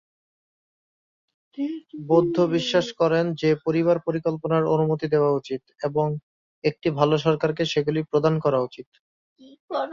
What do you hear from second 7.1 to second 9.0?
সরকারকে সেগুলি প্রদান করা উচিত।